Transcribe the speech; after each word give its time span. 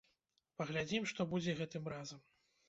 Паглядзім, 0.61 1.05
што 1.11 1.21
будзе 1.35 1.55
гэтым 1.61 1.83
разам. 1.95 2.19